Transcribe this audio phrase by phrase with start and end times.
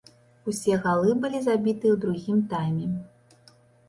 [0.51, 2.89] Усе галы былі забітыя ў другім тайме.